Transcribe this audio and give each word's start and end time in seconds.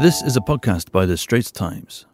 This 0.00 0.22
is 0.22 0.36
a 0.36 0.40
podcast 0.40 0.90
by 0.90 1.06
The 1.06 1.16
Straits 1.16 1.52
Times. 1.52 2.06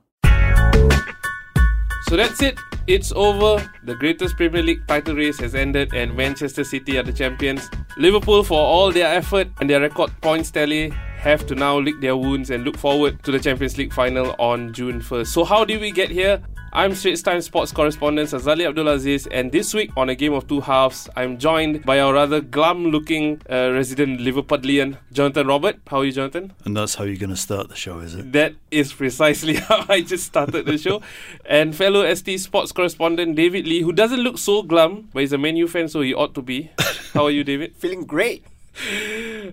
So 2.09 2.17
that's 2.17 2.43
it. 2.43 2.59
It's 2.87 3.11
over. 3.13 3.67
The 3.85 3.95
greatest 3.95 4.37
Premier 4.37 4.63
League 4.63 4.87
title 4.87 5.17
race 5.17 5.39
has 5.41 5.55
ended, 5.55 5.95
and 5.95 6.15
Manchester 6.15 6.63
City 6.63 6.99
are 6.99 7.03
the 7.03 7.13
champions. 7.13 7.71
Liverpool, 7.97 8.45
for 8.45 8.59
all 8.59 8.93
their 8.93 9.07
effort 9.07 9.49
and 9.61 9.71
their 9.71 9.81
record 9.81 10.13
points 10.21 10.51
tally, 10.51 10.93
have 11.21 11.47
to 11.47 11.55
now 11.55 11.79
lick 11.79 12.01
their 12.01 12.17
wounds 12.17 12.49
and 12.49 12.65
look 12.65 12.79
forward 12.79 13.23
to 13.25 13.31
the 13.31 13.39
Champions 13.39 13.77
League 13.77 13.93
final 13.93 14.35
on 14.39 14.73
June 14.73 15.01
1st. 15.03 15.27
So, 15.27 15.45
how 15.45 15.65
did 15.67 15.81
we 15.81 15.91
get 15.91 16.11
here? 16.11 16.43
I'm 16.73 16.95
Straits 16.95 17.21
Times 17.21 17.45
sports 17.45 17.73
correspondent 17.73 18.31
Azali 18.31 18.63
Abdulaziz, 18.73 19.27
and 19.31 19.51
this 19.53 19.75
week 19.75 19.91
on 19.97 20.09
a 20.09 20.15
game 20.15 20.33
of 20.33 20.47
two 20.49 20.61
halves, 20.61 21.11
I'm 21.17 21.37
joined 21.37 21.85
by 21.85 21.99
our 21.99 22.15
rather 22.15 22.41
glum-looking 22.41 23.43
uh, 23.51 23.73
resident 23.73 24.21
Liverpudlian, 24.21 24.97
Jonathan 25.13 25.49
Roberts. 25.49 25.81
How 25.89 25.99
are 25.99 26.05
you, 26.05 26.13
Jonathan? 26.13 26.53
And 26.65 26.77
that's 26.77 26.95
how 26.95 27.05
you're 27.05 27.17
going 27.17 27.31
to 27.31 27.37
start 27.37 27.69
the 27.69 27.75
show, 27.75 27.99
is 27.99 28.15
it? 28.15 28.33
That 28.33 28.55
is 28.71 28.93
precisely 28.93 29.55
how 29.69 29.85
I 29.89 30.01
just 30.01 30.25
started 30.25 30.65
the 30.65 30.79
show. 30.79 31.03
and 31.45 31.75
fellow 31.75 32.15
ST 32.15 32.41
sports 32.41 32.71
correspondent 32.73 33.35
David 33.35 33.67
Lee, 33.67 33.83
who 33.83 33.93
doesn't 33.93 34.21
look 34.21 34.39
so 34.39 34.63
glum, 34.63 35.11
but 35.13 35.21
he's 35.21 35.33
a 35.33 35.39
Man 35.39 35.57
U 35.57 35.67
fan, 35.69 35.89
so 35.89 36.01
he 36.01 36.15
ought 36.15 36.35
to 36.35 36.41
be. 36.41 36.71
How 37.13 37.25
are 37.25 37.31
you, 37.31 37.43
David? 37.45 37.77
Feeling 37.79 38.07
great. 38.07 38.45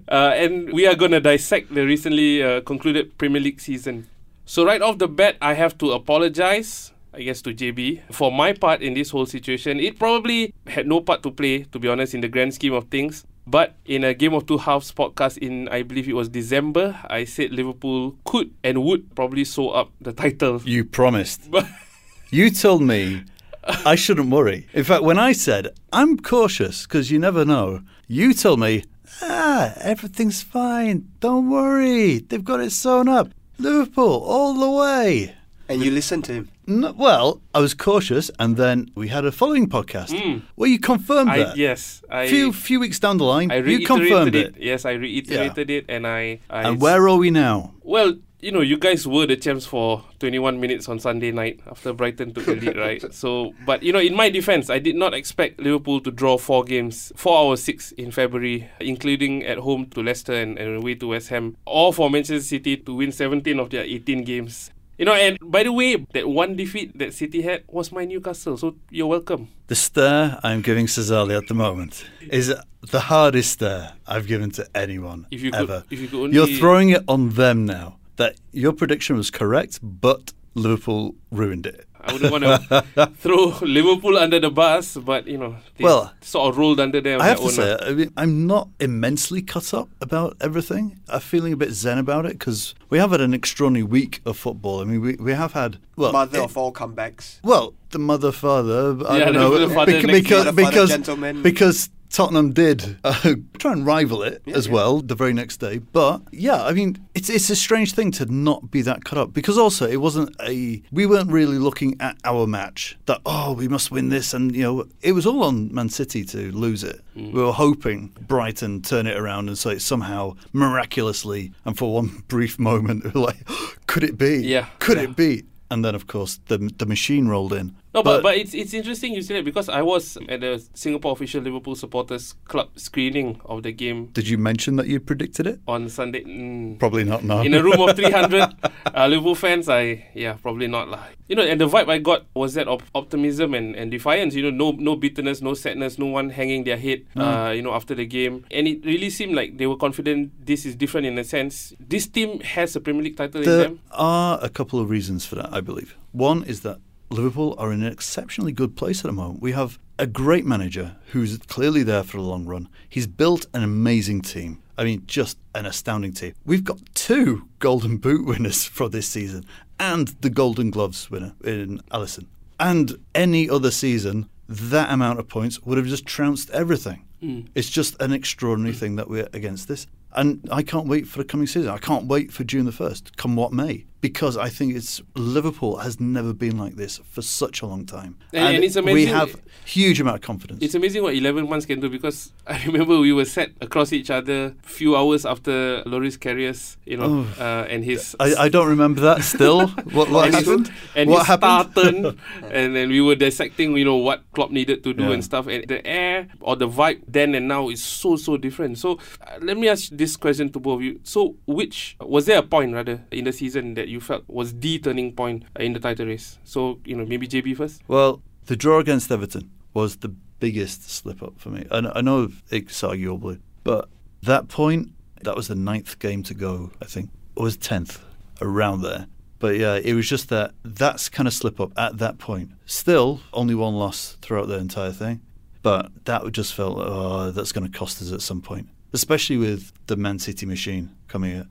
Uh, 0.08 0.32
and 0.36 0.72
we 0.72 0.86
are 0.86 0.96
going 0.96 1.12
to 1.12 1.20
dissect 1.20 1.74
the 1.74 1.86
recently 1.86 2.42
uh, 2.42 2.62
concluded 2.62 3.18
Premier 3.18 3.42
League 3.42 3.60
season. 3.60 4.08
So, 4.46 4.64
right 4.64 4.82
off 4.82 5.00
the 5.00 5.08
bat, 5.08 5.36
I 5.42 5.54
have 5.54 5.78
to 5.80 5.92
apologize 5.92 6.94
I 7.18 7.22
guess, 7.24 7.42
to 7.42 7.54
JB. 7.54 8.14
For 8.14 8.32
my 8.32 8.54
part 8.54 8.82
in 8.82 8.94
this 8.94 9.10
whole 9.10 9.26
situation, 9.26 9.80
it 9.80 9.98
probably 9.98 10.54
had 10.68 10.86
no 10.88 11.02
part 11.02 11.24
to 11.24 11.32
play, 11.32 11.64
to 11.64 11.80
be 11.80 11.88
honest, 11.88 12.14
in 12.14 12.22
the 12.22 12.28
grand 12.28 12.54
scheme 12.54 12.74
of 12.74 12.90
things. 12.90 13.26
But 13.48 13.76
in 13.86 14.04
a 14.04 14.14
Game 14.14 14.34
of 14.34 14.46
Two 14.46 14.60
Halves 14.60 14.92
podcast 14.92 15.38
in, 15.40 15.68
I 15.70 15.82
believe 15.82 16.08
it 16.08 16.14
was 16.14 16.30
December, 16.30 17.00
I 17.10 17.24
said 17.24 17.52
Liverpool 17.52 18.16
could 18.24 18.54
and 18.64 18.84
would 18.84 19.16
probably 19.16 19.46
sew 19.46 19.70
up 19.70 19.90
the 20.00 20.14
title. 20.14 20.62
You 20.64 20.84
promised. 20.86 21.50
you 22.30 22.52
told 22.52 22.84
me 22.84 23.24
I 23.64 23.96
shouldn't 23.96 24.30
worry. 24.30 24.68
In 24.74 24.84
fact, 24.84 25.04
when 25.04 25.18
I 25.18 25.32
said, 25.32 25.70
I'm 25.92 26.18
cautious 26.18 26.86
because 26.86 27.10
you 27.10 27.20
never 27.20 27.46
know, 27.46 27.82
you 28.08 28.34
told 28.34 28.60
me, 28.60 28.84
ah, 29.22 29.74
everything's 29.82 30.42
fine. 30.42 31.08
Don't 31.20 31.50
worry. 31.50 32.20
They've 32.20 32.44
got 32.44 32.60
it 32.60 32.72
sewn 32.72 33.08
up. 33.08 33.30
Liverpool 33.58 34.24
all 34.24 34.54
the 34.54 34.70
way. 34.70 35.36
And 35.70 35.84
you 35.84 35.92
listened 35.92 36.24
to 36.26 36.34
him. 36.34 36.50
No, 36.66 36.92
well, 36.92 37.42
I 37.54 37.60
was 37.60 37.74
cautious, 37.74 38.30
and 38.40 38.58
then 38.58 38.92
we 38.94 39.08
had 39.08 39.26
a 39.26 39.32
following 39.32 39.68
podcast 39.70 40.12
where 40.56 40.70
you 40.70 40.80
confirmed 40.80 41.30
I, 41.30 41.38
that. 41.40 41.58
yes, 41.58 42.04
I 42.10 42.28
few 42.28 42.52
few 42.52 42.80
weeks 42.82 43.00
down 43.00 43.18
the 43.18 43.24
line, 43.24 43.52
I 43.52 43.58
you 43.58 43.86
confirmed 43.86 44.36
it. 44.36 44.48
it. 44.48 44.62
Yes, 44.62 44.84
I 44.84 44.92
reiterated 44.92 45.70
it, 45.70 45.86
and 45.88 46.06
I. 46.06 46.40
I 46.50 46.68
And 46.68 46.82
where 46.82 47.08
are 47.08 47.18
we 47.18 47.32
now? 47.32 47.74
Well, 47.84 48.16
you 48.40 48.52
know, 48.52 48.62
you 48.62 48.78
guys 48.78 49.08
were 49.08 49.26
the 49.26 49.36
champs 49.36 49.66
for 49.66 50.04
21 50.20 50.60
minutes 50.60 50.88
on 50.88 51.00
Sunday 51.00 51.32
night 51.32 51.60
after 51.66 51.92
Brighton 51.92 52.34
took 52.34 52.46
the 52.46 52.56
lead, 52.56 52.78
right? 52.86 53.14
So, 53.14 53.54
but 53.66 53.82
you 53.82 53.92
know, 53.92 54.00
in 54.00 54.16
my 54.16 54.30
defense, 54.30 54.70
I 54.70 54.78
did 54.78 54.96
not 54.96 55.14
expect 55.16 55.60
Liverpool 55.60 56.00
to 56.02 56.12
draw 56.12 56.38
four 56.38 56.64
games, 56.64 57.12
four 57.16 57.38
hours 57.38 57.64
six 57.64 57.92
in 57.94 58.12
February, 58.12 58.70
including 58.80 59.44
at 59.44 59.58
home 59.58 59.88
to 59.88 60.04
Leicester 60.04 60.34
and, 60.34 60.58
and 60.60 60.78
away 60.78 60.94
to 60.96 61.08
West 61.08 61.30
Ham, 61.30 61.58
or 61.66 61.92
for 61.92 62.10
Manchester 62.12 62.42
City 62.42 62.78
to 62.78 62.94
win 62.96 63.12
17 63.12 63.60
of 63.60 63.72
their 63.72 63.84
18 63.84 64.24
games. 64.24 64.70
You 65.00 65.06
know, 65.06 65.14
and 65.14 65.38
by 65.42 65.64
the 65.64 65.72
way, 65.72 65.96
that 66.14 66.28
one 66.28 66.56
defeat 66.56 66.98
that 66.98 67.14
City 67.14 67.42
had 67.44 67.64
was 67.68 67.92
my 67.92 68.06
Newcastle, 68.06 68.58
so 68.58 68.76
you're 68.90 69.08
welcome. 69.08 69.48
The 69.68 69.76
stare 69.76 70.40
I'm 70.44 70.62
giving 70.62 70.86
Sazali 70.88 71.38
at 71.38 71.48
the 71.48 71.54
moment 71.54 72.04
is 72.22 72.54
the 72.82 73.00
hardest 73.00 73.54
stare 73.54 73.94
I've 74.08 74.28
given 74.28 74.50
to 74.52 74.68
anyone 74.76 75.26
If 75.32 75.42
you 75.42 75.52
could- 75.52 75.62
ever. 75.70 75.84
if 75.90 76.00
you 76.00 76.08
could 76.08 76.34
You're 76.34 76.48
throwing 76.48 76.90
it 76.90 77.04
on 77.08 77.30
them 77.30 77.66
now 77.66 77.98
that 78.18 78.36
your 78.52 78.74
prediction 78.74 79.16
was 79.18 79.32
correct, 79.32 79.80
but 79.82 80.34
Liverpool 80.54 81.16
ruined 81.32 81.66
it. 81.66 81.86
I 82.00 82.14
wouldn't 82.14 82.32
want 82.32 82.44
to 82.44 83.08
throw 83.20 83.58
Liverpool 83.62 84.18
under 84.18 84.40
the 84.40 84.50
bus, 84.50 84.96
but 84.96 85.28
you 85.28 85.38
know, 85.38 85.58
they 85.78 85.84
Well, 85.84 86.14
sort 86.22 86.50
of 86.50 86.58
rolled 86.58 86.80
under 86.80 87.02
them. 87.02 87.20
I 87.22 87.26
have 87.28 87.42
to 87.42 87.50
say, 87.50 87.78
I 87.82 87.92
mean, 87.94 88.14
I'm 88.16 88.48
not 88.48 88.70
immensely 88.80 89.42
cut 89.42 89.74
up 89.74 89.90
about 90.00 90.38
everything. 90.40 91.00
I'm 91.10 91.20
feeling 91.20 91.52
a 91.54 91.58
bit 91.58 91.72
zen 91.72 91.98
about 91.98 92.26
it 92.26 92.34
because 92.34 92.76
we 92.90 92.98
have 93.00 93.12
had 93.12 93.20
an 93.22 93.34
extraordinary 93.34 93.84
week 93.84 94.22
of 94.26 94.38
football. 94.38 94.80
I 94.80 94.86
mean, 94.86 95.02
we, 95.02 95.16
we 95.16 95.34
have 95.34 95.52
had 95.54 95.80
well, 95.98 96.14
Mother 96.14 96.38
it- 96.40 96.44
of 96.46 96.58
all 96.58 96.72
comebacks. 96.72 97.40
Well, 97.44 97.74
the 97.90 98.00
mother 98.00 98.32
father. 98.32 98.96
I 99.08 99.18
Yeah, 99.18 99.26
don't 99.26 99.34
know 99.34 99.52
mother, 99.52 99.70
father 99.74 99.92
bec- 99.94 100.06
next 100.06 100.22
because 100.24 100.56
because 100.56 101.42
because 101.42 101.90
Tottenham 102.10 102.54
did 102.54 102.98
uh, 103.04 103.36
try 103.60 103.74
and 103.74 103.86
rival 103.86 104.24
it 104.24 104.42
Yeah, 104.46 104.56
as 104.56 104.68
yeah. 104.68 104.74
well 104.74 105.02
the 105.02 105.16
very 105.16 105.34
next 105.34 105.58
day. 105.58 105.78
But 105.80 106.22
yeah, 106.32 106.64
I 106.64 106.74
mean, 106.74 106.98
it's 107.14 107.30
it's 107.30 107.50
a 107.50 107.56
strange 107.56 107.94
thing 107.94 108.12
to 108.14 108.26
not 108.26 108.72
be 108.72 108.82
that 108.84 109.04
cut 109.06 109.18
up 109.20 109.34
because 109.34 109.58
also 109.58 109.88
it 109.88 109.98
wasn't 109.98 110.36
a 110.42 110.82
we 110.92 111.06
weren't 111.06 111.32
really 111.32 111.58
looking 111.60 111.96
at 112.00 112.18
our 112.24 112.48
match 112.48 112.98
that 113.06 113.22
oh 113.26 113.54
we 113.54 113.68
must 113.68 113.92
win 113.92 114.10
this 114.10 114.34
and 114.34 114.56
you 114.56 114.64
know 114.64 114.86
it 115.02 115.12
was 115.12 115.26
all 115.26 115.44
on 115.44 115.74
Man 115.74 115.90
City 115.90 116.24
to 116.26 116.52
lose 116.52 116.84
it. 116.84 117.02
Mm. 117.16 117.34
We 117.34 117.42
were 117.44 117.52
hoping 117.54 118.16
Brighton 118.28 118.82
turn 118.82 119.06
it 119.08 119.18
around 119.18 119.48
and 119.50 119.58
say 119.58 119.78
somehow 119.78 120.36
miraculously 120.54 121.52
and 121.66 121.78
for 121.78 121.94
one 121.94 122.24
brief 122.28 122.60
moment 122.60 123.04
we 123.04 123.10
were 123.20 123.28
like 123.28 123.48
could 123.88 124.04
it 124.04 124.18
be? 124.18 124.38
Yeah, 124.46 124.68
Could 124.80 124.98
yeah. 124.98 125.04
it 125.04 125.16
be? 125.16 125.44
And 125.70 125.84
then, 125.84 125.96
of 125.96 126.08
course, 126.08 126.40
the 126.48 126.58
the 126.78 126.86
machine 126.86 127.28
rolled 127.28 127.52
in. 127.52 127.76
No, 127.98 128.04
but, 128.04 128.22
but 128.22 128.38
it's 128.38 128.54
it's 128.54 128.74
interesting 128.74 129.14
you 129.14 129.22
say 129.22 129.36
that 129.36 129.46
because 129.46 129.70
I 129.70 129.82
was 129.82 130.18
at 130.30 130.42
the 130.42 130.64
Singapore 130.74 131.14
official 131.14 131.42
Liverpool 131.42 131.76
supporters 131.76 132.36
club 132.46 132.70
screening 132.78 133.42
of 133.46 133.64
the 133.64 133.72
game 133.72 134.08
did 134.14 134.28
you 134.28 134.38
mention 134.38 134.76
that 134.78 134.88
you 134.88 135.00
predicted 135.00 135.48
it? 135.48 135.60
on 135.68 135.90
Sunday. 135.90 136.24
Mm. 136.24 136.80
Probably 136.80 137.04
not. 137.04 137.24
No. 137.24 137.42
In 137.42 137.54
a 137.54 137.64
room 137.64 137.80
of 137.82 137.96
300 137.96 138.54
uh, 138.96 139.08
Liverpool 139.08 139.36
fans, 139.36 139.70
I 139.70 140.06
yeah 140.14 140.34
probably 140.34 140.68
not 140.68 140.90
lah. 140.90 141.04
You 141.28 141.36
know, 141.36 141.44
and 141.44 141.60
the 141.60 141.68
vibe 141.68 141.90
I 141.90 141.98
got 141.98 142.26
was 142.34 142.54
that 142.54 142.68
of 142.68 142.84
optimism 142.96 143.54
and, 143.54 143.76
and 143.76 143.92
defiance. 143.92 144.36
You 144.36 144.44
know, 144.44 144.72
no 144.72 144.72
no 144.78 144.96
bitterness, 144.96 145.42
no 145.42 145.54
sadness, 145.54 145.98
no 145.98 146.06
one 146.06 146.30
hanging 146.30 146.64
their 146.64 146.78
head. 146.78 147.06
Uh, 147.16 147.52
you 147.56 147.62
know, 147.62 147.74
after 147.74 147.96
the 147.96 148.06
game, 148.06 148.46
and 148.52 148.68
it 148.68 148.86
really 148.86 149.10
seemed 149.10 149.36
like 149.36 149.58
they 149.58 149.68
were 149.68 149.78
confident. 149.78 150.32
This 150.46 150.66
is 150.66 150.76
different 150.76 151.08
in 151.08 151.18
a 151.18 151.24
sense. 151.24 151.74
This 151.80 152.08
team 152.08 152.40
has 152.42 152.76
a 152.76 152.80
Premier 152.80 153.04
League 153.04 153.18
title 153.18 153.42
in 153.42 153.50
them. 153.50 153.80
there 153.90 154.00
are 154.00 154.40
a 154.42 154.50
couple 154.50 154.80
of 154.80 154.90
reasons 154.90 155.26
for 155.26 155.36
that. 155.36 155.52
I 155.52 155.62
believe 155.62 155.98
one 156.12 156.44
is 156.44 156.62
that 156.62 156.80
Liverpool 157.10 157.56
are 157.58 157.72
in 157.72 157.82
an 157.82 157.92
exceptionally 157.92 158.52
good 158.52 158.76
place 158.76 159.00
at 159.00 159.08
the 159.08 159.14
moment. 159.14 159.42
We 159.42 159.54
have 159.54 159.80
a 160.00 160.08
great 160.08 160.46
manager 160.46 160.98
who's 161.08 161.38
clearly 161.38 161.84
there 161.84 162.04
for 162.04 162.18
the 162.18 162.24
long 162.24 162.46
run. 162.46 162.70
He's 162.88 163.08
built 163.08 163.46
an 163.54 163.64
amazing 163.64 164.22
team. 164.22 164.62
I 164.78 164.84
mean, 164.84 165.04
just 165.08 165.38
an 165.56 165.66
astounding 165.66 166.14
team. 166.14 166.34
We've 166.46 166.64
got 166.64 166.80
two 166.94 167.48
Golden 167.60 167.98
Boot 167.98 168.26
winners 168.26 168.66
for 168.78 168.90
this 168.90 169.08
season 169.08 169.46
and 169.80 170.10
the 170.22 170.30
Golden 170.30 170.70
Gloves 170.70 171.10
winner 171.10 171.34
in 171.44 171.80
Alisson. 171.92 172.28
And 172.60 172.98
any 173.16 173.50
other 173.50 173.72
season, 173.72 174.30
that 174.48 174.92
amount 174.92 175.20
of 175.20 175.28
points 175.28 175.62
would 175.64 175.78
have 175.78 175.88
just 175.88 176.06
trounced 176.06 176.50
everything. 176.52 177.06
Hmm. 177.20 177.42
It's 177.56 177.70
just 177.70 178.00
an 178.02 178.12
extraordinary 178.14 178.76
thing 178.76 178.96
that 178.98 179.10
we're 179.10 179.30
against 179.34 179.68
this. 179.68 179.88
And 180.14 180.48
I 180.52 180.64
can't 180.64 180.88
wait 180.88 181.08
for 181.08 181.20
the 181.20 181.26
coming 181.26 181.48
season. 181.48 181.70
I 181.70 181.78
can't 181.78 182.06
wait 182.06 182.32
for 182.32 182.44
June 182.44 182.66
the 182.66 182.72
1st, 182.72 183.18
come 183.18 183.36
what 183.36 183.54
may, 183.54 183.86
because 184.02 184.38
I 184.38 184.50
think 184.50 184.76
it's 184.76 185.02
Liverpool 185.16 185.78
has 185.78 186.00
never 186.00 186.34
been 186.34 186.58
like 186.58 186.76
this 186.76 187.00
for 187.10 187.22
such 187.22 187.62
a 187.62 187.66
long 187.66 187.86
time. 187.86 188.18
And- 188.34 188.56
and 188.56 188.64
it's 188.64 188.76
we 188.80 189.06
have 189.08 189.42
huge 189.66 190.00
amount 190.00 190.16
of 190.18 190.22
confidence. 190.22 190.62
It's 190.62 190.76
amazing 190.76 191.04
what 191.04 191.16
11 191.16 191.50
months 191.50 191.66
can 191.66 191.80
do 191.80 191.90
because 191.90 192.32
I 192.50 192.64
remember 192.66 192.98
we 193.00 193.12
were 193.12 193.26
sat 193.26 193.52
across 193.60 193.92
each 193.92 194.10
other 194.10 194.56
few 194.64 194.96
hours 194.96 195.26
after 195.26 195.84
Loris 195.86 196.16
Karius, 196.18 196.78
you 196.86 196.96
know, 196.96 197.26
uh, 197.40 197.68
and 197.70 197.84
his 197.84 198.16
I, 198.20 198.36
I 198.36 198.50
don't 198.50 198.68
remember 198.70 199.02
that 199.02 199.24
still. 199.24 199.68
what 199.92 200.10
what 200.10 200.28
and 200.28 200.36
his- 200.36 200.46
happened? 200.48 200.72
And 200.96 201.10
what 201.10 201.20
his 201.20 201.28
happened? 201.28 201.76
turn, 201.76 202.20
and 202.52 202.76
then 202.76 202.90
we 202.90 203.02
were 203.02 203.16
dissecting, 203.16 203.76
you 203.76 203.84
know, 203.84 203.98
what 203.98 204.24
Klopp 204.32 204.52
needed 204.52 204.84
to 204.86 204.94
do 204.94 205.04
Yeah. 205.04 205.12
and 205.12 205.24
stuff. 205.24 205.48
And 205.48 205.68
the 205.68 205.86
air 205.86 206.28
or 206.40 206.56
the 206.56 206.70
vibe 206.70 207.02
then 207.08 207.36
and 207.36 207.48
now 207.50 207.68
is 207.70 207.84
so 207.84 208.16
so 208.16 208.38
different. 208.38 208.78
So 208.78 208.98
uh, 209.22 209.40
let 209.42 209.58
me 209.58 209.68
ask 209.68 209.90
this 209.92 210.16
question 210.16 210.50
to 210.54 210.60
both 210.60 210.76
of 210.76 210.82
you. 210.84 211.00
So 211.04 211.36
which 211.46 211.98
was 212.00 212.26
there 212.28 212.40
a 212.40 212.44
point 212.44 212.74
rather 212.74 213.04
in 213.12 213.26
the 213.26 213.34
season 213.34 213.74
that 213.74 213.90
you 213.90 214.00
felt 214.00 214.24
was 214.28 214.54
the 214.58 214.80
turning 214.80 215.12
point 215.14 215.44
in 215.60 215.74
the 215.74 215.80
title 215.80 216.06
race? 216.08 216.40
So 216.46 216.80
you 216.86 216.96
know, 216.96 217.06
maybe 217.06 217.28
JB 217.28 217.58
first. 217.58 217.82
Well, 217.90 218.22
the 218.46 218.56
draw 218.56 218.80
against 218.80 219.12
Everton 219.12 219.52
was 219.74 219.98
the 219.98 220.16
biggest 220.40 220.90
slip 220.90 221.24
up 221.24 221.40
for 221.40 221.50
me. 221.50 221.66
And 221.72 221.88
I 221.94 222.02
know 222.02 222.30
it's 222.50 222.82
arguably, 222.82 223.40
but 223.64 223.90
that 224.24 224.48
point, 224.48 224.90
that 225.22 225.36
was 225.36 225.48
the 225.48 225.56
ninth 225.56 226.00
game 226.00 226.24
to 226.24 226.34
go, 226.34 226.72
I 226.82 226.86
think. 226.86 227.10
It 227.36 227.42
was 227.42 227.58
10th, 227.58 228.00
around 228.42 228.82
there. 228.82 229.08
But 229.40 229.58
yeah, 229.58 229.76
it 229.76 229.94
was 229.94 230.10
just 230.10 230.30
that 230.30 230.54
that's 230.64 231.10
kind 231.10 231.28
of 231.28 231.34
slip 231.34 231.60
up 231.60 231.72
at 231.78 232.00
that 232.00 232.18
point. 232.18 232.52
Still, 232.66 233.22
only 233.34 233.54
one 233.54 233.76
loss 233.76 234.18
throughout 234.22 234.48
the 234.48 234.58
entire 234.58 234.92
thing. 234.92 235.22
But 235.62 236.06
that 236.06 236.32
just 236.32 236.54
felt, 236.54 236.78
oh, 236.80 237.32
that's 237.32 237.52
going 237.52 237.70
to 237.70 237.78
cost 237.78 238.02
us 238.02 238.12
at 238.12 238.22
some 238.22 238.42
point, 238.42 238.70
especially 238.94 239.38
with 239.38 239.74
the 239.88 239.96
Man 239.96 240.18
City 240.18 240.46
machine 240.46 240.96
coming 241.08 241.32
in. 241.32 241.50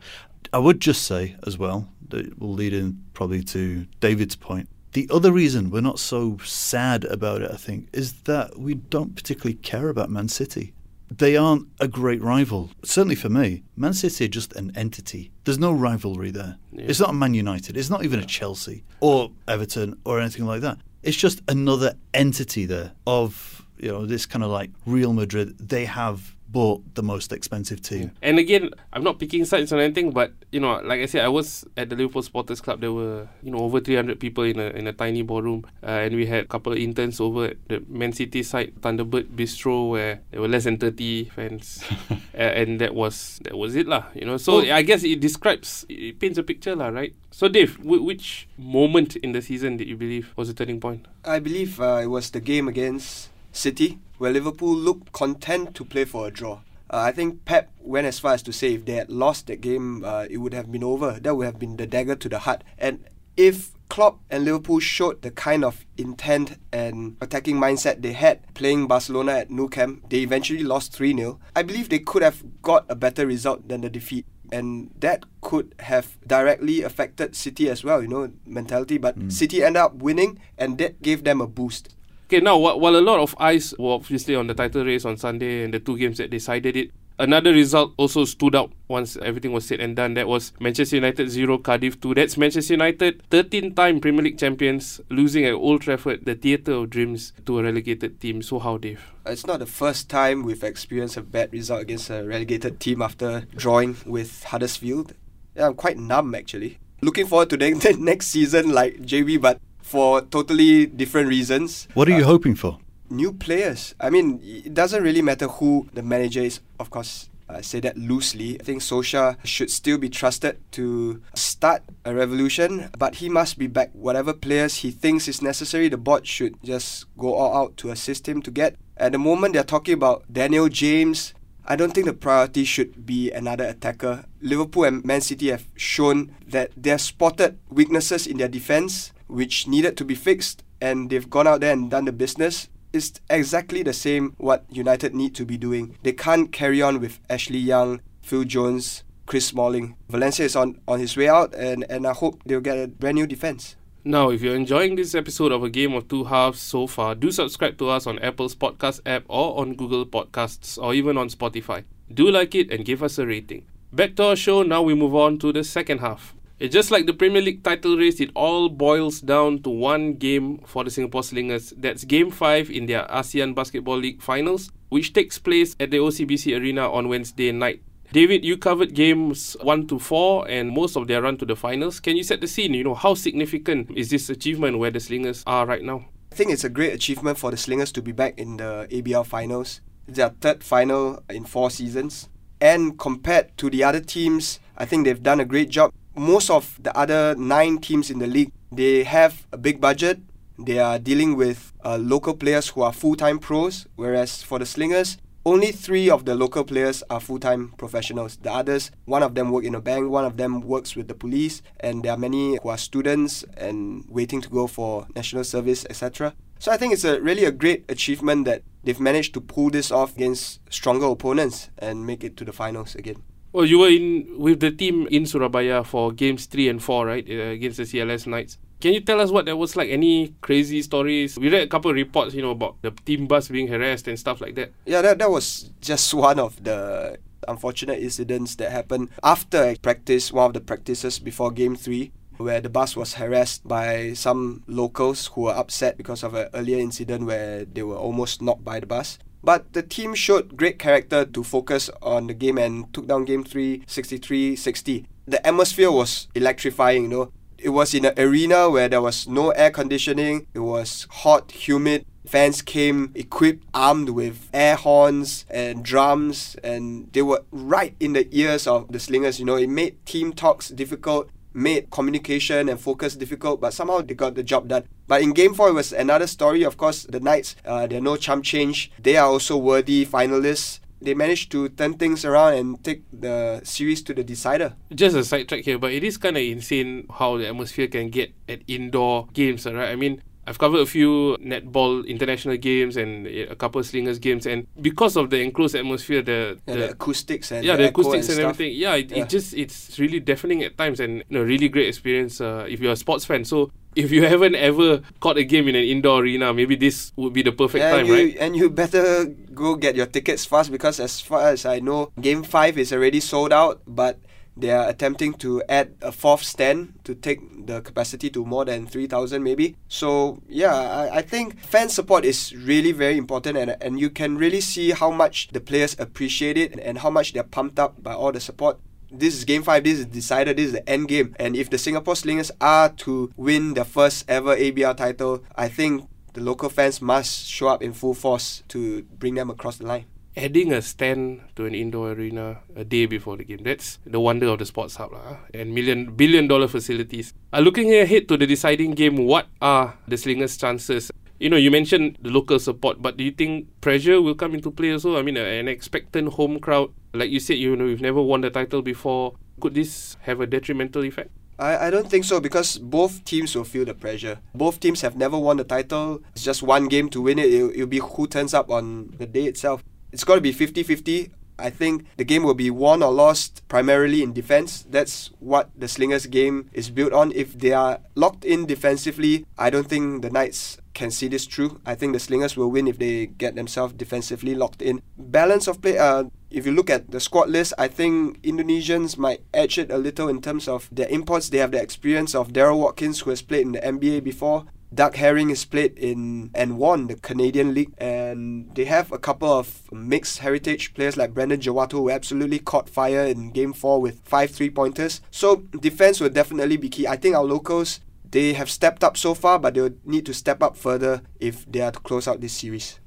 I 0.53 0.59
would 0.59 0.81
just 0.81 1.03
say 1.03 1.37
as 1.47 1.59
well, 1.59 1.88
that 2.09 2.38
will 2.41 2.53
lead 2.53 2.73
in 2.73 3.05
probably 3.15 3.43
to 3.44 3.87
David's 4.00 4.37
point. 4.37 4.69
The 4.96 5.10
other 5.10 5.31
reason 5.31 5.69
we're 5.69 5.82
not 5.82 5.98
so 5.98 6.38
sad 6.43 7.04
about 7.04 7.43
it, 7.43 7.50
I 7.50 7.58
think, 7.58 7.88
is 7.93 8.14
that 8.22 8.58
we 8.58 8.72
don't 8.72 9.14
particularly 9.14 9.52
care 9.58 9.90
about 9.90 10.08
Man 10.08 10.26
City. 10.26 10.72
they 11.14 11.37
aren't 11.37 11.69
a 11.78 11.87
great 11.87 12.22
rival. 12.22 12.70
Certainly 12.82 13.16
for 13.16 13.28
me, 13.28 13.62
Man 13.76 13.93
City 13.93 14.25
are 14.25 14.28
just 14.28 14.54
an 14.54 14.72
entity. 14.75 15.31
There's 15.44 15.58
no 15.58 15.70
rivalry 15.70 16.31
there. 16.31 16.56
Yeah. 16.72 16.87
It's 16.88 16.98
not 16.98 17.14
Man 17.14 17.34
United. 17.34 17.76
It's 17.76 17.90
not 17.90 18.06
even 18.06 18.20
a 18.20 18.25
Chelsea 18.25 18.84
or 19.00 19.31
Everton 19.46 19.98
or 20.06 20.19
anything 20.19 20.46
like 20.46 20.62
that. 20.62 20.78
It's 21.02 21.19
just 21.19 21.42
another 21.46 21.92
entity 22.14 22.64
there 22.64 22.92
of 23.06 23.65
you 23.78 23.90
know 23.93 24.06
this 24.06 24.26
kind 24.26 24.44
of 24.44 24.50
like 24.50 24.70
Real 24.87 25.12
Madrid. 25.12 25.56
They 25.58 25.84
have 25.87 26.34
bought 26.49 26.81
the 26.94 27.02
most 27.02 27.32
expensive 27.32 27.82
team. 27.82 28.12
And 28.23 28.38
again, 28.38 28.70
I'm 28.93 29.02
not 29.02 29.19
picking 29.19 29.44
sides 29.44 29.73
on 29.73 29.81
anything, 29.81 30.12
but 30.12 30.32
you 30.52 30.61
know, 30.61 30.81
like 30.84 31.00
I 31.02 31.06
said, 31.06 31.25
I 31.25 31.28
was 31.28 31.67
at 31.76 31.90
the 31.90 31.96
Liverpool 31.96 32.23
Supporters 32.23 32.61
Club. 32.61 32.81
There 32.81 32.93
were 32.93 33.28
you 33.43 33.50
know 33.50 33.58
over 33.58 33.81
300 33.81 34.20
people 34.20 34.44
in 34.44 34.58
a 34.58 34.67
in 34.70 34.87
a 34.87 34.93
tiny 34.93 35.23
ballroom, 35.23 35.67
uh, 35.82 36.06
and 36.06 36.14
we 36.14 36.25
had 36.26 36.44
a 36.44 36.46
couple 36.46 36.73
of 36.73 36.78
interns 36.78 37.20
over 37.20 37.46
at 37.46 37.56
the 37.69 37.82
Man 37.88 38.12
City 38.12 38.43
side, 38.43 38.73
Thunderbird 38.81 39.26
Bistro, 39.34 39.90
where 39.90 40.20
there 40.31 40.40
were 40.40 40.49
less 40.49 40.64
than 40.64 40.78
30 40.78 41.25
fans, 41.34 41.82
uh, 42.11 42.14
and 42.38 42.81
that 42.81 42.94
was 42.94 43.40
that 43.43 43.58
was 43.58 43.75
it 43.75 43.87
lah. 43.88 44.05
You 44.14 44.25
know, 44.25 44.37
so 44.38 44.62
Well- 44.62 44.73
I 44.73 44.82
guess 44.82 45.02
it 45.02 45.20
describes, 45.20 45.84
it 45.88 46.19
paints 46.20 46.38
a 46.38 46.43
picture 46.44 46.76
lah, 46.76 46.88
right? 46.88 47.12
So 47.32 47.49
Dave, 47.49 47.76
w- 47.82 48.02
which 48.02 48.49
moment 48.56 49.17
in 49.17 49.32
the 49.32 49.43
season 49.43 49.76
did 49.76 49.88
you 49.88 49.96
believe 49.96 50.32
was 50.37 50.49
a 50.49 50.55
turning 50.55 50.81
point? 50.81 51.05
I 51.25 51.40
believe 51.40 51.81
uh, 51.82 52.00
it 52.02 52.06
was 52.06 52.31
the 52.31 52.40
game 52.40 52.69
against 52.69 53.28
City 53.56 53.99
where 54.19 54.32
Liverpool 54.32 54.75
looked 54.75 55.12
content 55.12 55.75
to 55.75 55.85
play 55.85 56.05
for 56.05 56.26
a 56.26 56.31
draw. 56.31 56.61
Uh, 56.88 56.99
I 56.99 57.12
think 57.12 57.44
Pep 57.44 57.73
went 57.81 58.06
as 58.06 58.19
far 58.19 58.35
as 58.35 58.43
to 58.44 58.53
say 58.53 58.75
if 58.75 58.85
they 58.85 58.93
had 58.93 59.11
lost 59.11 59.49
that 59.49 59.61
game, 59.61 60.05
uh, 60.05 60.26
it 60.31 60.38
would 60.38 60.55
have 60.55 60.70
been 60.70 60.85
over. 60.85 61.19
That 61.20 61.35
would 61.35 61.47
have 61.47 61.58
been 61.58 61.76
the 61.76 61.87
dagger 61.87 62.14
to 62.14 62.29
the 62.29 62.41
heart. 62.41 62.62
And 62.79 63.05
if 63.37 63.73
Klopp 63.88 64.20
and 64.31 64.44
Liverpool 64.44 64.81
showed 64.81 65.23
the 65.23 65.31
kind 65.31 65.64
of 65.64 65.85
intent 65.97 66.58
and 66.73 67.17
attacking 67.20 67.56
mindset 67.56 68.03
they 68.03 68.12
had 68.12 68.55
playing 68.55 68.87
Barcelona 68.87 69.32
at 69.32 69.50
Nou 69.50 69.69
Camp, 69.69 70.09
they 70.09 70.19
eventually 70.19 70.62
lost 70.62 70.93
3 70.93 71.17
0. 71.17 71.41
I 71.55 71.62
believe 71.62 71.88
they 71.88 71.99
could 71.99 72.23
have 72.23 72.43
got 72.62 72.87
a 72.88 72.94
better 72.94 73.26
result 73.26 73.69
than 73.69 73.81
the 73.81 73.91
defeat. 73.91 74.26
And 74.52 74.93
that 75.00 75.25
could 75.41 75.75
have 75.81 76.17
directly 76.25 76.82
affected 76.82 77.35
City 77.35 77.69
as 77.69 77.82
well, 77.82 78.00
you 78.00 78.06
know, 78.06 78.31
mentality. 78.47 78.97
But 78.97 79.32
City 79.32 79.64
ended 79.64 79.82
up 79.82 79.97
winning, 79.97 80.38
and 80.56 80.79
that 80.79 81.02
gave 81.02 81.25
them 81.25 81.41
a 81.41 81.49
boost. 81.49 81.95
Okay, 82.26 82.40
now 82.40 82.58
wh- 82.58 82.78
while 82.81 82.96
a 82.96 83.00
lot 83.00 83.20
of 83.20 83.37
eyes 83.38 83.73
were 83.78 83.93
obviously 83.93 84.34
on 84.34 84.49
the 84.49 84.55
title 84.55 84.84
race 84.84 85.05
on 85.05 85.17
Sunday 85.17 85.62
and 85.62 85.73
the 85.73 85.78
two 85.78 85.96
games 85.96 86.19
that 86.19 86.28
decided 86.28 86.76
it, 86.76 86.90
another 87.20 87.52
result 87.52 87.94
also 87.99 88.25
stood 88.25 88.56
out 88.56 88.73
once 88.88 89.17
everything 89.19 89.52
was 89.52 89.64
said 89.64 89.78
and 89.78 89.94
done. 89.94 90.14
That 90.14 90.26
was 90.26 90.52
Manchester 90.58 90.96
United 90.96 91.31
0, 91.31 91.58
Cardiff 91.58 92.00
2. 92.00 92.14
That's 92.14 92.37
Manchester 92.37 92.75
United, 92.75 93.23
13 93.31 93.75
time 93.76 94.00
Premier 94.00 94.25
League 94.25 94.38
champions, 94.38 95.00
losing 95.08 95.44
at 95.44 95.52
Old 95.52 95.82
Trafford, 95.82 96.25
the 96.25 96.34
theatre 96.34 96.73
of 96.73 96.90
dreams, 96.90 97.32
to 97.44 97.61
a 97.61 97.62
relegated 97.62 98.20
team. 98.20 98.43
So, 98.43 98.58
how, 98.58 98.76
Dave? 98.78 99.12
It's 99.25 99.46
not 99.46 99.61
the 99.61 99.67
first 99.67 100.11
time 100.11 100.43
we've 100.43 100.64
experienced 100.64 101.17
a 101.17 101.23
bad 101.23 101.52
result 101.52 101.82
against 101.82 102.11
a 102.11 102.25
relegated 102.25 102.81
team 102.81 103.02
after 103.02 103.43
drawing 103.55 103.99
with 104.05 104.43
Huddersfield. 104.43 105.14
Yeah, 105.55 105.69
I'm 105.69 105.75
quite 105.75 105.96
numb 105.96 106.34
actually. 106.34 106.78
Looking 107.02 107.26
forward 107.26 107.50
to 107.50 107.56
the 107.56 107.73
the 107.75 107.93
next 107.99 108.28
season 108.28 108.73
like 108.73 108.96
JB, 109.02 109.40
but 109.40 109.61
for 109.87 110.21
totally 110.23 110.87
different 110.87 111.29
reasons. 111.31 111.87
What 111.94 112.09
are 112.11 112.17
you 112.19 112.25
Uh, 112.27 112.35
hoping 112.35 112.55
for? 112.59 112.79
new 113.09 113.31
players. 113.33 113.94
I 114.03 114.11
mean, 114.11 114.41
it 114.43 114.75
doesn't 114.75 114.99
really 115.03 115.23
matter 115.23 115.47
who 115.47 115.87
the 115.94 116.03
manager 116.03 116.43
is. 116.43 116.59
Of 116.83 116.91
course, 116.91 117.31
I 117.49 117.61
say 117.62 117.79
that 117.87 117.94
loosely. 117.97 118.59
I 118.59 118.65
think 118.67 118.83
Solskjaer 118.83 119.37
should 119.47 119.71
still 119.71 119.94
be 119.97 120.09
trusted 120.11 120.59
to 120.75 121.23
start 121.38 121.83
a 122.05 122.11
revolution, 122.12 122.91
but 122.99 123.23
he 123.23 123.29
must 123.31 123.59
be 123.62 123.69
back. 123.71 123.91
Whatever 123.94 124.33
players 124.35 124.83
he 124.83 124.91
thinks 124.91 125.29
is 125.31 125.38
necessary, 125.41 125.87
the 125.88 125.97
board 125.97 126.27
should 126.27 126.59
just 126.67 127.06
go 127.17 127.35
all 127.38 127.55
out 127.55 127.77
to 127.79 127.91
assist 127.94 128.27
him 128.29 128.43
to 128.43 128.50
get. 128.50 128.75
At 128.99 129.12
the 129.12 129.19
moment, 129.23 129.55
they're 129.55 129.62
talking 129.62 129.94
about 129.94 130.27
Daniel 130.27 130.67
James. 130.69 131.31
I 131.65 131.77
don't 131.79 131.94
think 131.94 132.06
the 132.11 132.12
priority 132.15 132.65
should 132.67 133.06
be 133.06 133.31
another 133.31 133.65
attacker. 133.71 134.25
Liverpool 134.43 134.83
and 134.83 135.05
Man 135.05 135.21
City 135.21 135.50
have 135.55 135.67
shown 135.79 136.35
that 136.50 136.71
they've 136.77 137.00
spotted 137.00 137.59
weaknesses 137.71 138.27
in 138.27 138.38
their 138.38 138.49
defense, 138.50 139.12
which 139.26 139.67
needed 139.67 139.96
to 139.96 140.05
be 140.05 140.14
fixed, 140.14 140.62
and 140.81 141.11
they've 141.11 141.28
gone 141.28 141.46
out 141.46 141.61
there 141.61 141.73
and 141.73 141.90
done 141.90 142.05
the 142.05 142.12
business. 142.12 142.69
It's 142.93 143.12
exactly 143.28 143.82
the 143.82 143.93
same 143.93 144.34
what 144.38 144.64
United 144.70 145.14
need 145.14 145.34
to 145.37 145.44
be 145.44 145.56
doing. 145.58 145.96
They 146.02 146.12
can't 146.12 146.52
carry 146.52 146.81
on 146.81 147.00
with 147.00 147.20
Ashley 147.28 147.58
Young, 147.58 148.00
Phil 148.23 148.44
Jones, 148.44 149.05
Chris 149.26 149.46
Smalling. 149.46 149.96
Valencia 150.08 150.44
is 150.44 150.56
on, 150.56 150.81
on 150.87 151.00
his 151.00 151.17
way 151.17 151.28
out, 151.28 151.55
and, 151.55 151.84
and 151.90 152.06
I 152.06 152.12
hope 152.12 152.43
they'll 152.46 152.61
get 152.61 152.78
a 152.78 152.88
brand 152.88 153.17
new 153.17 153.26
defense. 153.26 153.76
Now, 154.05 154.31
if 154.31 154.40
you're 154.40 154.55
enjoying 154.55 154.94
this 154.94 155.17
episode 155.17 155.50
of 155.50 155.64
A 155.64 155.69
Game 155.69 155.93
of 155.93 156.06
Two 156.06 156.23
Halves 156.23 156.61
so 156.61 156.87
far, 156.87 157.17
do 157.17 157.32
subscribe 157.32 157.76
to 157.78 157.88
us 157.88 158.06
on 158.06 158.20
Apple's 158.20 158.55
podcast 158.55 159.00
app 159.05 159.25
or 159.26 159.58
on 159.58 159.75
Google 159.75 160.06
Podcasts 160.06 160.81
or 160.81 160.94
even 160.94 161.19
on 161.19 161.28
Spotify. 161.28 161.82
Do 162.14 162.31
like 162.31 162.55
it 162.55 162.70
and 162.70 162.84
give 162.84 163.02
us 163.02 163.19
a 163.19 163.26
rating. 163.26 163.67
Back 163.93 164.14
to 164.17 164.26
our 164.26 164.37
show, 164.37 164.62
now 164.62 164.82
we 164.82 164.94
move 164.94 165.17
on 165.17 165.38
to 165.38 165.52
the 165.52 165.64
second 165.64 165.99
half. 165.99 166.36
It's 166.58 166.73
just 166.73 166.91
like 166.91 167.05
the 167.05 167.12
Premier 167.12 167.43
League 167.43 167.62
title 167.62 167.99
race, 167.99 168.19
it 168.19 168.31
all 168.35 168.70
boils 168.70 169.20
down 169.20 169.61
to 169.61 169.69
one 169.69 170.14
game 170.14 170.56
for 170.64 170.85
the 170.85 170.91
Singapore 170.91 171.23
Slingers. 171.23 171.75
That's 171.76 172.05
Game 172.05 172.31
5 172.31 172.70
in 172.70 172.87
their 172.87 173.05
ASEAN 173.08 173.55
Basketball 173.55 173.99
League 173.99 174.23
finals, 174.23 174.70
which 174.88 175.12
takes 175.12 175.38
place 175.38 175.76
at 175.79 175.91
the 175.91 175.99
OCBC 175.99 176.58
Arena 176.58 176.91
on 176.91 177.08
Wednesday 177.08 177.53
night. 177.53 177.82
David, 178.11 178.43
you 178.43 178.56
covered 178.56 178.94
games 178.94 179.55
1 179.61 179.87
to 179.88 179.99
4 179.99 180.49
and 180.49 180.70
most 180.70 180.97
of 180.97 181.08
their 181.08 181.20
run 181.20 181.37
to 181.37 181.44
the 181.44 181.56
finals. 181.56 182.00
Can 182.00 182.17
you 182.17 182.23
set 182.23 182.41
the 182.41 182.47
scene? 182.47 182.73
You 182.73 182.85
know, 182.85 182.94
how 182.94 183.12
significant 183.12 183.91
is 183.94 184.09
this 184.09 184.31
achievement 184.31 184.79
where 184.79 184.91
the 184.91 185.00
Slingers 185.00 185.44
are 185.47 185.67
right 185.67 185.82
now? 185.82 186.06
I 186.32 186.37
think 186.37 186.52
it's 186.52 186.64
a 186.64 186.70
great 186.70 186.94
achievement 186.94 187.37
for 187.37 187.50
the 187.50 187.59
Slingers 187.59 187.93
to 187.93 188.00
be 188.00 188.12
back 188.12 188.38
in 188.38 188.56
the 188.56 188.88
ABL 188.91 189.26
finals. 189.26 189.82
It's 190.09 190.17
their 190.17 190.31
third 190.31 190.64
final 190.64 191.23
in 191.29 191.44
four 191.44 191.70
seasons. 191.70 192.31
And 192.62 192.99
compared 192.99 193.59
to 193.59 193.69
the 193.69 193.85
other 193.85 194.00
teams, 194.00 194.59
I 194.79 194.87
think 194.87 195.05
they've 195.05 195.23
done 195.23 195.41
a 195.41 195.44
great 195.44 195.69
job. 195.69 195.93
Most 196.16 196.48
of 196.48 196.82
the 196.82 196.96
other 196.96 197.34
nine 197.34 197.76
teams 197.76 198.10
in 198.10 198.18
the 198.18 198.26
league, 198.26 198.50
they 198.72 199.04
have 199.04 199.46
a 199.52 199.58
big 199.58 199.82
budget. 199.82 200.18
They 200.58 200.78
are 200.78 200.98
dealing 200.98 201.36
with 201.36 201.74
uh, 201.84 201.98
local 201.98 202.34
players 202.34 202.68
who 202.68 202.80
are 202.80 202.92
full-time 202.92 203.38
pros, 203.38 203.86
whereas 203.96 204.42
for 204.42 204.58
the 204.58 204.64
Slingers, 204.64 205.18
only 205.44 205.72
three 205.72 206.08
of 206.08 206.24
the 206.24 206.34
local 206.34 206.64
players 206.64 207.02
are 207.10 207.20
full-time 207.20 207.74
professionals. 207.76 208.38
The 208.38 208.50
others, 208.50 208.90
one 209.04 209.22
of 209.22 209.34
them 209.34 209.50
work 209.50 209.64
in 209.64 209.74
a 209.74 209.80
bank, 209.82 210.08
one 210.08 210.24
of 210.24 210.38
them 210.38 210.62
works 210.62 210.96
with 210.96 211.06
the 211.06 211.14
police, 211.14 211.60
and 211.80 212.02
there 212.02 212.12
are 212.12 212.18
many 212.18 212.58
who 212.62 212.70
are 212.70 212.78
students 212.78 213.44
and 213.58 214.06
waiting 214.08 214.40
to 214.40 214.48
go 214.48 214.66
for 214.66 215.06
national 215.14 215.44
service, 215.44 215.84
etc. 215.90 216.32
So 216.58 216.72
I 216.72 216.78
think 216.78 216.94
it's 216.94 217.04
a 217.04 217.20
really 217.20 217.44
a 217.44 217.52
great 217.52 217.84
achievement 217.90 218.46
that 218.46 218.62
they've 218.82 218.98
managed 218.98 219.34
to 219.34 219.42
pull 219.42 219.68
this 219.68 219.92
off 219.92 220.16
against 220.16 220.60
stronger 220.72 221.06
opponents 221.06 221.68
and 221.76 222.06
make 222.06 222.24
it 222.24 222.38
to 222.38 222.44
the 222.46 222.54
finals 222.54 222.94
again. 222.94 223.22
Well, 223.56 223.64
you 223.64 223.79
were 223.79 223.88
in 223.88 224.37
with 224.37 224.61
the 224.61 224.70
team 224.70 225.08
in 225.11 225.25
Surabaya 225.25 225.82
for 225.82 226.12
games 226.12 226.44
3 226.44 226.69
and 226.69 226.83
4, 226.83 227.07
right? 227.07 227.26
Uh, 227.26 227.57
against 227.57 227.78
the 227.78 227.85
CLS 227.85 228.26
Knights. 228.26 228.59
Can 228.83 228.92
you 228.92 229.00
tell 229.00 229.19
us 229.19 229.30
what 229.30 229.47
that 229.47 229.57
was 229.57 229.76
like? 229.76 229.88
Any 229.88 230.35
crazy 230.42 230.83
stories? 230.83 231.38
We 231.38 231.49
read 231.49 231.62
a 231.62 231.66
couple 231.66 231.90
reports, 231.90 232.35
you 232.35 232.42
know, 232.42 232.50
about 232.50 232.76
the 232.83 232.90
team 232.90 233.26
bus 233.26 233.49
being 233.49 233.69
harassed 233.69 234.09
and 234.09 234.19
stuff 234.19 234.42
like 234.42 234.57
that. 234.57 234.75
Yeah, 234.85 235.00
that, 235.00 235.16
that 235.21 235.30
was 235.30 235.71
just 235.80 236.12
one 236.28 236.38
of 236.38 236.62
the 236.64 237.19
unfortunate 237.49 238.00
incidents 238.00 238.57
that 238.57 238.73
happened 238.73 239.09
after 239.23 239.75
practice, 239.80 240.30
one 240.30 240.49
of 240.49 240.52
the 240.52 240.61
practices 240.61 241.19
before 241.19 241.50
game 241.50 241.76
three, 241.76 242.12
where 242.37 242.61
the 242.61 242.69
bus 242.69 242.95
was 242.95 243.14
harassed 243.14 243.66
by 243.66 244.12
some 244.12 244.64
locals 244.66 245.28
who 245.28 245.49
were 245.49 245.57
upset 245.57 245.97
because 245.97 246.23
of 246.23 246.35
an 246.35 246.50
earlier 246.52 246.76
incident 246.76 247.25
where 247.25 247.64
they 247.64 247.83
were 247.83 247.97
almost 247.97 248.42
knocked 248.42 248.66
by 248.66 248.80
the 248.80 248.87
bus. 248.87 249.19
But 249.47 249.75
the 249.75 249.83
team 249.85 250.17
showed 250.17 250.57
great 250.57 250.76
character 250.76 251.25
to 251.25 251.45
focus 251.45 251.88
on 252.03 252.26
the 252.26 252.35
game 252.35 252.59
and 252.59 252.93
took 252.93 253.07
down 253.07 253.25
game 253.25 253.45
3 253.45 253.85
63 253.87 254.57
60. 254.57 255.07
The 255.26 255.47
atmosphere 255.47 255.93
was 255.93 256.26
electrifying, 256.35 257.05
you 257.05 257.09
know. 257.09 257.33
It 257.57 257.69
was 257.69 257.95
in 257.95 258.07
an 258.07 258.19
arena 258.19 258.69
where 258.69 258.88
there 258.88 259.00
was 259.00 259.29
no 259.29 259.50
air 259.50 259.71
conditioning, 259.71 260.49
it 260.53 260.59
was 260.59 261.07
hot, 261.23 261.53
humid. 261.53 262.05
Fans 262.26 262.61
came 262.61 263.12
equipped, 263.15 263.65
armed 263.73 264.09
with 264.09 264.50
air 264.53 264.75
horns 264.75 265.45
and 265.49 265.85
drums, 265.85 266.57
and 266.65 267.09
they 267.12 267.23
were 267.23 267.45
right 267.53 267.95
in 268.00 268.15
the 268.15 268.26
ears 268.37 268.67
of 268.67 268.91
the 268.91 268.99
slingers. 268.99 269.38
You 269.38 269.47
know, 269.47 269.55
it 269.55 269.71
made 269.71 270.05
team 270.07 270.33
talks 270.33 270.71
difficult, 270.71 271.31
made 271.55 271.93
communication 271.93 272.69
and 272.69 272.81
focus 272.81 273.15
difficult, 273.15 273.61
but 273.61 273.75
somehow 273.75 274.00
they 274.00 274.15
got 274.15 274.35
the 274.35 274.43
job 274.43 274.67
done. 274.67 274.88
But 275.06 275.22
in 275.22 275.32
game 275.32 275.54
four, 275.54 275.68
it 275.68 275.75
was 275.75 275.92
another 275.92 276.26
story. 276.26 276.64
Of 276.64 276.76
course, 276.76 277.04
the 277.08 277.20
Knights, 277.20 277.56
uh, 277.64 277.86
they're 277.86 278.00
no 278.00 278.16
chump 278.16 278.44
change. 278.44 278.90
They 278.98 279.16
are 279.16 279.28
also 279.28 279.56
worthy 279.56 280.04
finalists. 280.04 280.80
They 281.00 281.14
managed 281.14 281.52
to 281.52 281.68
turn 281.68 281.94
things 281.94 282.25
around 282.25 282.54
and 282.54 282.82
take 282.82 283.02
the 283.12 283.60
series 283.64 284.02
to 284.04 284.14
the 284.14 284.25
decider. 284.25 284.75
Just 284.94 285.14
a 285.14 285.22
sidetrack 285.22 285.60
here, 285.64 285.78
but 285.78 285.92
it 285.92 286.02
is 286.02 286.16
kind 286.16 286.36
of 286.36 286.42
insane 286.42 287.06
how 287.18 287.36
the 287.36 287.46
atmosphere 287.48 287.86
can 287.86 288.08
get 288.08 288.32
at 288.48 288.62
indoor 288.66 289.28
games, 289.34 289.66
right? 289.66 289.90
I 289.90 289.94
mean, 289.96 290.22
I've 290.48 290.58
covered 290.58 290.80
a 290.80 290.86
few 290.86 291.36
netball 291.38 292.06
international 292.06 292.56
games 292.56 292.96
and 292.96 293.26
a 293.26 293.54
couple 293.56 293.80
of 293.80 293.86
slingers 293.86 294.18
games, 294.18 294.46
and 294.46 294.66
because 294.80 295.16
of 295.16 295.28
the 295.30 295.40
enclosed 295.42 295.75
atmosphere, 295.75 296.22
the, 296.22 296.58
Yeah, 296.66 296.75
the, 296.75 296.90
acoustics 296.92 297.50
and 297.52 297.64
yeah, 297.64 297.76
the, 297.76 297.82
the 297.82 297.88
acoustics 297.88 298.28
and, 298.28 298.36
stuff. 298.38 298.50
everything. 298.50 298.76
Yeah 298.76 298.94
it, 298.94 299.10
Yeah. 299.10 299.25
it 299.25 299.28
just 299.28 299.54
it's 299.54 299.98
really 299.98 300.18
deafening 300.20 300.62
at 300.62 300.78
times, 300.78 300.98
and 301.00 301.18
you 301.28 301.38
know, 301.38 301.42
really 301.42 301.68
great 301.68 301.88
experience 301.88 302.40
uh, 302.40 302.64
if 302.68 302.80
you're 302.80 302.92
a 302.92 302.96
sports 302.96 303.25
fan. 303.25 303.44
So 303.44 303.70
if 303.97 304.12
you 304.12 304.26
haven't 304.26 304.55
ever 304.55 305.00
caught 305.21 305.38
a 305.38 305.45
game 305.45 305.69
in 305.69 305.75
an 305.75 305.85
indoor 305.85 306.21
arena, 306.21 306.53
maybe 306.53 306.76
this 306.76 307.12
would 307.17 307.33
be 307.33 307.43
the 307.43 307.53
perfect 307.53 307.83
and 307.83 307.97
time, 307.97 308.07
you, 308.07 308.15
right? 308.15 308.37
And 308.38 308.55
you 308.55 308.71
better 308.71 309.25
go 309.25 309.75
get 309.75 309.97
your 309.97 310.07
tickets 310.07 310.45
fast 310.45 310.71
because, 310.71 311.00
as 311.00 311.21
far 311.21 311.49
as 311.49 311.65
I 311.65 311.81
know, 311.81 312.12
Game 312.21 312.43
5 312.43 312.79
is 312.79 312.93
already 312.93 313.21
sold 313.21 313.53
out, 313.53 313.81
but 313.87 314.21
they 314.57 314.71
are 314.71 314.88
attempting 314.88 315.35
to 315.35 315.62
add 315.69 315.95
a 316.00 316.11
fourth 316.11 316.43
stand 316.43 316.95
to 317.05 317.15
take 317.15 317.67
the 317.67 317.83
capacity 317.83 318.31
to 318.31 318.45
more 318.45 318.65
than 318.65 318.87
3,000 318.87 319.43
maybe. 319.43 319.76
So, 319.88 320.41
yeah, 320.49 320.75
I, 320.75 321.19
I 321.19 321.23
think 321.23 321.61
fan 321.61 321.91
support 321.91 322.25
is 322.25 322.55
really 322.57 322.93
very 322.93 323.19
important 323.19 323.59
and, 323.59 323.76
and 323.83 324.00
you 324.00 324.09
can 324.09 324.38
really 324.38 324.62
see 324.62 324.93
how 324.93 325.11
much 325.11 325.49
the 325.49 325.61
players 325.61 325.95
appreciate 325.99 326.57
it 326.57 326.73
and, 326.73 326.81
and 326.81 326.99
how 326.99 327.11
much 327.11 327.35
they're 327.35 327.43
pumped 327.43 327.79
up 327.79 328.03
by 328.03 328.15
all 328.15 328.33
the 328.33 328.41
support 328.41 328.79
this 329.10 329.34
is 329.34 329.44
game 329.44 329.62
five, 329.62 329.84
this 329.84 329.98
is 329.98 330.06
decided, 330.06 330.56
this 330.56 330.66
is 330.66 330.72
the 330.72 330.88
end 330.88 331.08
game. 331.08 331.34
And 331.38 331.56
if 331.56 331.70
the 331.70 331.78
Singapore 331.78 332.16
Slingers 332.16 332.50
are 332.60 332.90
to 333.06 333.30
win 333.36 333.75
their 333.75 333.84
first 333.84 334.25
ever 334.28 334.56
ABL 334.56 334.96
title, 334.96 335.44
I 335.54 335.68
think 335.68 336.08
the 336.36 336.42
local 336.42 336.68
fans 336.68 337.00
must 337.00 337.46
show 337.48 337.68
up 337.68 337.82
in 337.82 337.92
full 337.92 338.14
force 338.14 338.62
to 338.68 339.02
bring 339.18 339.34
them 339.34 339.48
across 339.48 339.78
the 339.78 339.86
line. 339.86 340.04
Adding 340.36 340.70
a 340.70 340.82
stand 340.82 341.40
to 341.56 341.64
an 341.64 341.75
indoor 341.75 342.12
arena 342.12 342.60
a 342.76 342.84
day 342.84 343.06
before 343.06 343.38
the 343.38 343.44
game. 343.44 343.64
That's 343.64 343.98
the 344.04 344.20
wonder 344.20 344.48
of 344.48 344.58
the 344.58 344.66
sports 344.66 344.96
hub. 344.96 345.12
lah. 345.12 345.38
And 345.54 345.75
million 345.75 346.12
billion 346.12 346.46
dollar 346.46 346.68
facilities. 346.68 347.32
Uh, 347.54 347.60
looking 347.60 347.88
ahead 347.94 348.28
to 348.28 348.36
the 348.36 348.46
deciding 348.46 348.92
game, 348.92 349.16
what 349.16 349.48
are 349.62 349.96
the 350.06 350.18
Slingers' 350.18 350.58
chances? 350.58 351.10
You 351.40 351.48
know, 351.48 351.56
you 351.56 351.70
mentioned 351.70 352.18
the 352.20 352.28
local 352.28 352.58
support, 352.58 353.00
but 353.00 353.16
do 353.16 353.25
you 353.25 353.30
think 353.30 353.68
pressure 353.80 354.20
will 354.20 354.34
come 354.34 354.52
into 354.52 354.70
play 354.70 354.92
also? 354.92 355.16
I 355.18 355.22
mean, 355.22 355.38
uh, 355.38 355.40
an 355.40 355.68
expectant 355.68 356.34
home 356.34 356.60
crowd, 356.60 356.92
like 357.16 357.30
you 357.30 357.40
said, 357.40 357.58
you 357.58 357.76
know, 357.76 357.87
you've 357.87 358.00
never 358.00 358.23
won 358.23 358.40
the 358.40 358.50
title 358.50 358.82
before. 358.82 359.35
Could 359.61 359.75
this 359.75 360.16
have 360.23 360.40
a 360.40 360.46
detrimental 360.46 361.04
effect? 361.04 361.30
I, 361.58 361.87
I 361.87 361.90
don't 361.90 362.08
think 362.08 362.25
so 362.25 362.40
because 362.40 362.78
both 362.78 363.25
teams 363.25 363.54
will 363.54 363.64
feel 363.64 363.85
the 363.85 363.94
pressure. 363.94 364.38
Both 364.54 364.80
teams 364.80 365.00
have 365.00 365.16
never 365.16 365.38
won 365.38 365.56
the 365.56 365.64
title. 365.64 366.20
It's 366.32 366.44
just 366.44 366.62
one 366.62 366.88
game 366.88 367.08
to 367.11 367.23
win 367.23 367.38
it. 367.38 367.52
It'll, 367.52 367.70
it'll 367.70 367.87
be 367.87 367.99
who 367.99 368.26
turns 368.26 368.52
up 368.52 368.70
on 368.70 369.14
the 369.18 369.26
day 369.26 369.44
itself. 369.44 369.82
It's 370.12 370.25
got 370.25 370.37
to 370.37 370.40
be 370.40 370.52
50 370.52 370.82
50. 370.82 371.30
I 371.58 371.70
think 371.70 372.04
the 372.18 372.25
game 372.25 372.42
will 372.42 372.54
be 372.54 372.70
won 372.70 373.02
or 373.02 373.11
lost 373.11 373.66
primarily 373.68 374.23
in 374.23 374.35
defense. 374.35 374.85
That's 374.88 375.30
what 375.38 375.70
the 375.75 375.88
Slingers 375.88 376.26
game 376.26 376.68
is 376.73 376.90
built 376.90 377.14
on. 377.14 377.32
If 377.32 377.58
they 377.58 377.73
are 377.73 378.00
locked 378.14 378.44
in 378.44 378.66
defensively, 378.66 379.46
I 379.56 379.70
don't 379.70 379.88
think 379.88 380.20
the 380.20 380.30
Knights 380.30 380.78
can 380.92 381.11
see 381.11 381.28
this 381.28 381.46
through. 381.46 381.80
I 381.87 381.94
think 381.94 382.12
the 382.12 382.20
Slingers 382.20 382.56
will 382.56 382.70
win 382.70 382.87
if 382.87 382.99
they 382.99 383.26
get 383.26 383.54
themselves 383.54 383.94
defensively 383.94 384.54
locked 384.54 384.82
in. 384.82 385.00
Balance 385.16 385.66
of 385.66 385.80
play, 385.80 385.96
uh, 385.96 386.25
if 386.50 386.67
you 386.67 386.73
look 386.73 386.91
at 386.91 387.11
the 387.11 387.21
squad 387.21 387.49
list, 387.49 387.75
I 387.79 387.88
think 387.88 388.41
Indonesians 388.43 389.19
might 389.19 389.43
edge 389.53 389.79
it 389.79 389.91
a 389.91 389.99
little 389.99 390.29
in 390.29 390.41
terms 390.41 390.69
of 390.69 390.88
their 390.93 391.09
imports. 391.09 391.49
They 391.49 391.59
have 391.59 391.73
the 391.73 391.83
experience 391.83 392.35
of 392.35 392.53
Daryl 392.53 392.79
Watkins, 392.79 393.21
who 393.21 393.31
has 393.31 393.43
played 393.43 393.67
in 393.67 393.73
the 393.73 393.81
NBA 393.81 394.23
before. 394.23 394.67
Doug 394.95 395.17
Herring 395.17 395.49
has 395.49 395.65
played 395.65 395.99
in 395.99 396.50
and 396.55 396.79
won 396.79 397.09
the 397.09 397.17
Canadian 397.17 397.75
League, 397.75 397.93
and 397.99 398.73
they 398.75 398.85
have 398.85 399.11
a 399.11 399.19
couple 399.19 399.53
of 399.53 399.93
mixed 399.93 400.38
heritage 400.38 400.95
players 400.95 401.17
like 401.17 401.35
Brandon 401.35 401.61
Jawato, 401.61 401.93
who 401.93 402.11
absolutely 402.11 402.61
caught 402.61 402.88
fire 402.88 403.25
in 403.25 403.50
Game 403.50 403.73
4 403.73 404.00
with 404.00 404.21
five 404.25 404.50
three 404.50 404.71
pointers. 404.71 405.21
So, 405.31 405.57
defense 405.81 406.21
will 406.21 406.31
definitely 406.31 406.76
be 406.76 406.88
key. 406.88 407.09
I 407.09 407.17
think 407.17 407.35
our 407.35 407.45
locals, 407.45 408.00
they 408.31 408.53
have 408.53 408.71
stepped 408.71 409.03
up 409.03 409.17
so 409.17 409.35
far, 409.35 409.59
but 409.59 409.75
they'll 409.75 409.95
need 410.05 410.25
to 410.26 410.35
step 410.35 410.62
up 410.62 410.76
further 410.76 411.23
if 411.41 411.71
they 411.71 411.81
are 411.81 411.91
to 411.91 411.99
close 411.99 412.29
out 412.29 412.41
this 412.41 412.53
series. 412.53 413.00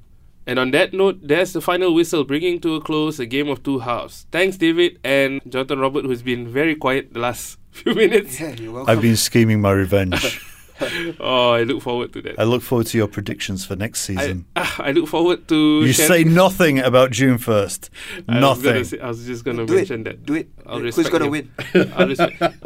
And 0.49 0.57
on 0.57 0.71
that 0.71 0.93
note, 0.93 1.19
there's 1.21 1.53
the 1.53 1.61
final 1.61 1.93
whistle 1.93 2.23
bringing 2.23 2.59
to 2.61 2.73
a 2.73 2.81
close 2.81 3.19
a 3.19 3.27
game 3.27 3.49
of 3.49 3.61
two 3.61 3.77
halves. 3.77 4.25
Thanks, 4.31 4.57
David 4.57 4.97
and 5.03 5.41
Jonathan 5.47 5.77
Roberts, 5.77 6.07
who's 6.07 6.23
been 6.23 6.47
very 6.47 6.73
quiet 6.75 7.13
the 7.13 7.19
last 7.19 7.59
few 7.71 7.93
minutes. 7.93 8.39
Yeah, 8.39 8.55
you're 8.57 8.71
welcome. 8.73 8.89
I've 8.89 9.01
been 9.03 9.15
scheming 9.15 9.61
my 9.61 9.71
revenge. 9.71 10.41
Oh, 11.19 11.51
I 11.51 11.63
look 11.63 11.81
forward 11.81 12.13
to 12.13 12.21
that. 12.21 12.39
I 12.39 12.45
look 12.45 12.61
forward 12.61 12.87
to 12.87 12.97
your 12.97 13.09
predictions 13.09 13.65
for 13.65 13.75
next 13.75 14.09
I, 14.09 14.15
season. 14.15 14.45
ah, 14.55 14.75
I 14.87 14.93
look 14.93 15.07
forward 15.09 15.45
to. 15.49 15.83
you 15.83 15.91
share- 15.91 16.07
say 16.07 16.23
nothing 16.23 16.79
about 16.79 17.11
June 17.11 17.37
1st. 17.37 17.89
I 17.91 18.15
was, 18.15 18.23
gonna 18.25 18.39
Nothing. 18.39 18.83
say, 18.85 18.99
I 18.99 19.07
was 19.09 19.25
just 19.25 19.43
going 19.43 19.57
to 19.57 19.65
mention 19.67 20.01
it. 20.01 20.03
that. 20.05 20.25
Do 20.25 20.35
it. 20.35 20.47
I'll 20.65 20.79
Who's 20.79 21.09
gonna 21.09 21.27
win? 21.29 21.51
I'll 21.75 22.15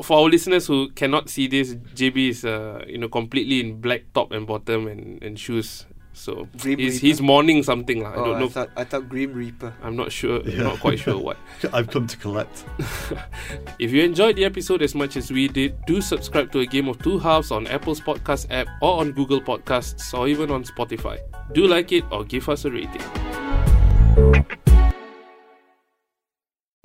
For 0.04 0.18
our 0.20 0.30
listeners 0.30 0.68
who 0.68 0.92
cannot 0.92 1.30
see 1.32 1.48
this, 1.48 1.74
JB 1.74 2.30
is 2.30 2.46
uh, 2.46 2.86
you 2.88 3.00
know 3.00 3.10
completely 3.10 3.62
in 3.62 3.82
black 3.82 4.04
top 4.14 4.32
and 4.32 4.46
bottom 4.46 4.86
and, 4.86 5.18
and 5.24 5.40
shoes. 5.40 5.88
So 6.14 6.48
Grim 6.62 6.78
he's, 6.80 6.94
Reaper? 6.96 7.06
he's 7.08 7.22
mourning 7.22 7.64
something. 7.64 8.04
lah. 8.04 8.12
I 8.12 8.16
Oh, 8.16 8.26
don't 8.26 8.40
know. 8.40 8.50
thought 8.50 8.70
I 8.78 8.84
thought 8.86 9.10
Grim 9.10 9.34
Reaper. 9.34 9.74
I'm 9.82 9.96
not 9.96 10.12
sure. 10.12 10.42
Yeah. 10.46 10.64
Not 10.64 10.80
quite 10.80 11.00
sure 11.00 11.18
what. 11.18 11.38
I've 11.74 11.90
come 11.90 12.06
to 12.08 12.18
collect. 12.18 12.66
If 13.80 13.92
you 13.92 14.04
enjoyed 14.04 14.36
the 14.38 14.46
episode 14.46 14.82
as 14.82 14.94
much 14.96 15.18
as 15.18 15.32
we 15.32 15.48
did, 15.48 15.74
do 15.86 16.00
subscribe 16.02 16.52
to 16.54 16.60
A 16.62 16.66
Game 16.66 16.88
of 16.88 17.02
Two 17.02 17.18
Halves 17.20 17.50
on 17.52 17.66
Apple's 17.68 18.00
podcast 18.00 18.46
app 18.52 18.68
or 18.82 19.02
on 19.02 19.12
Google 19.12 19.42
Podcasts 19.42 20.14
or 20.18 20.28
even 20.28 20.52
on 20.52 20.64
Spotify. 20.64 21.18
Do 21.54 21.66
like 21.68 21.92
it 21.92 22.06
or 22.12 22.24
give 22.24 22.48
us 22.48 22.64
a 22.66 22.72
rating. 22.72 23.02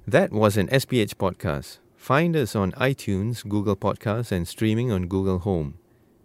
That 0.06 0.32
was 0.32 0.56
an 0.56 0.68
SPH 0.68 1.14
podcast. 1.16 1.78
Find 1.97 2.35
us 2.35 2.56
on 2.56 2.73
iTunes, 2.73 3.47
Google 3.47 3.76
Podcasts, 3.76 4.32
and 4.32 4.49
streaming 4.49 4.90
on 4.90 5.06
Google 5.06 5.40
Home. 5.40 5.75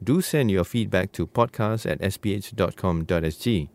Do 0.03 0.21
send 0.21 0.51
your 0.51 0.63
feedback 0.63 1.11
to 1.13 1.27
podcast 1.27 1.89
at 1.89 2.01
sph.com.sg. 2.01 3.69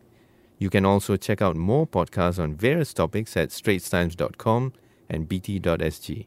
You 0.59 0.69
can 0.69 0.85
also 0.85 1.15
check 1.15 1.41
out 1.41 1.55
more 1.55 1.87
podcasts 1.87 2.37
on 2.37 2.55
various 2.55 2.93
topics 2.93 3.35
at 3.37 3.49
straitstimes.com 3.49 4.73
and 5.09 5.27
bt.sg. 5.27 6.25